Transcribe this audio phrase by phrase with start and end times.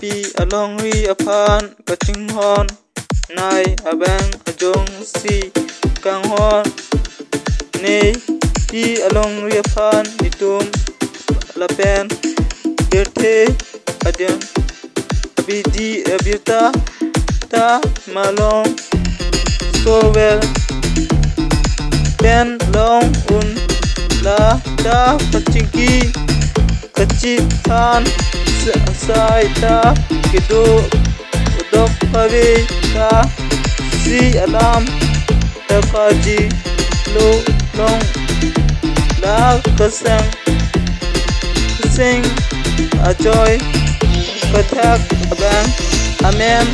[0.00, 2.66] pi along ri aphan kaching hon.
[3.36, 5.50] Nai abang ajong si,
[6.04, 6.64] kang hon.
[7.82, 8.12] Nei
[8.70, 10.64] pi along ri aphan itum
[11.60, 12.10] lapen
[12.90, 13.34] birthe
[14.08, 14.38] adyan
[15.38, 16.60] abidi abita
[17.52, 17.66] ta
[18.14, 18.70] malong
[19.82, 20.40] so well
[22.22, 23.48] pen long un,
[24.26, 24.38] la
[24.84, 24.98] ta
[25.30, 25.92] pachiki
[26.96, 27.34] kachi
[27.66, 28.02] than
[29.06, 29.94] sai ta
[30.30, 30.64] kidu
[31.60, 32.48] udok pavi
[32.94, 33.10] ta
[34.02, 34.82] si alam
[35.68, 36.40] takaji
[37.14, 37.28] lo
[37.78, 38.02] long
[39.22, 40.28] la kasang
[41.94, 42.26] sing,
[43.06, 43.54] ajoy
[44.50, 44.98] kathak
[45.30, 45.68] abang,
[46.26, 46.66] amen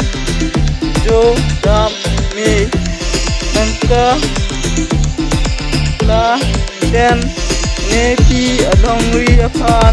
[1.04, 1.92] jo dam,
[2.32, 2.64] mi
[3.60, 4.06] angka
[6.08, 6.40] la
[6.88, 7.20] den
[7.92, 9.92] ne, pi along ri aphan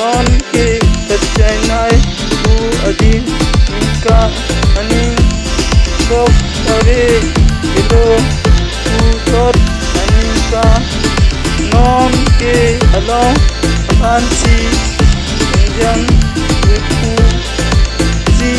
[0.00, 1.96] non ke kachai nai
[2.50, 2.54] u
[2.88, 3.24] adin
[3.80, 4.18] inka
[4.80, 5.16] aning
[6.08, 6.32] kop
[6.66, 7.02] pare
[7.80, 8.04] ilo
[8.96, 9.56] u tot
[10.02, 10.64] aning ka
[11.72, 12.12] non
[12.42, 12.56] ke
[13.00, 13.36] along
[13.92, 14.56] aphan si
[15.62, 16.00] indian
[16.68, 17.14] wiku
[18.38, 18.52] si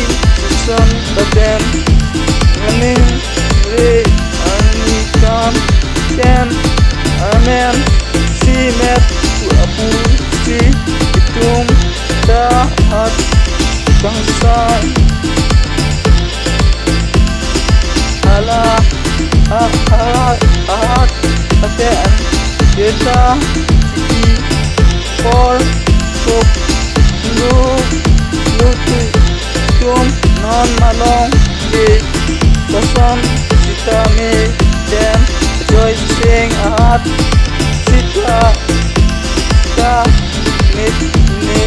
[0.64, 1.97] son baden
[23.28, 23.36] for
[26.24, 26.48] tuk
[27.36, 27.56] lu
[28.58, 28.98] lu tu
[29.80, 30.06] tum
[30.42, 31.30] non malong
[31.72, 31.88] di
[32.72, 33.18] kasan
[33.64, 34.32] sita me
[34.88, 35.20] ten
[35.68, 37.02] joy sing ahat
[37.88, 38.38] sita
[39.76, 39.94] ta
[40.72, 40.96] mit
[41.44, 41.64] me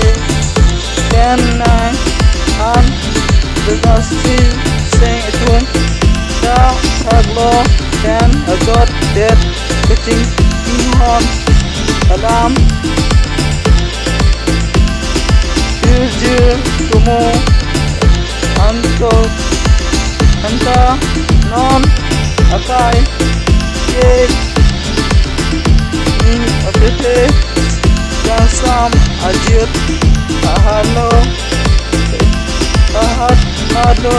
[1.14, 1.94] ten nang
[2.72, 2.86] an
[3.70, 4.40] the dusty
[4.98, 5.66] sing tune
[6.42, 6.58] ta
[7.06, 7.54] taglo
[8.02, 9.38] ten agot det
[9.86, 10.26] kuching
[10.98, 11.41] hon
[12.12, 12.52] alam
[15.84, 16.56] Jujur
[16.92, 17.24] tumu
[18.68, 19.16] Anto
[20.44, 21.00] Anta
[21.48, 21.82] Non
[22.52, 23.00] Akai
[23.96, 24.28] Ye
[26.24, 27.18] Ning Apete
[28.28, 28.92] Jansam
[29.28, 29.72] Ajit
[30.52, 31.10] Ahalo
[33.04, 33.40] Ahat
[33.72, 34.18] Hado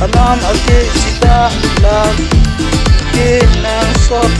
[0.00, 1.52] Alam Ake Sita
[1.84, 2.16] Lag
[3.12, 3.30] Ke
[3.60, 4.32] Nang Sot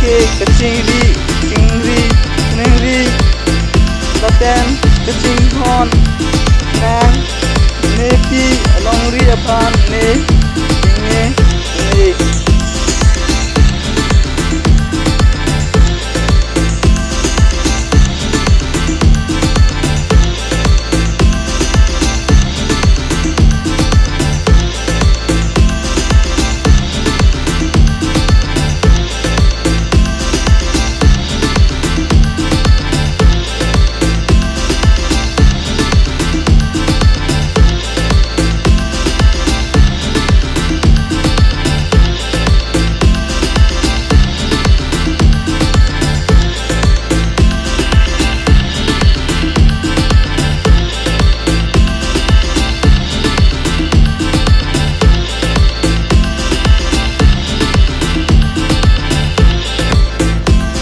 [0.00, 1.04] Ke Kachingri
[1.48, 2.00] Chingri
[2.56, 3.00] Ningri
[4.22, 4.66] Laten
[5.06, 5.88] Kaching Hon
[6.80, 7.14] Nang
[7.96, 8.44] Ne Pi
[8.78, 10.04] Along Ri Apan Ne
[10.96, 11.45] Inge Ne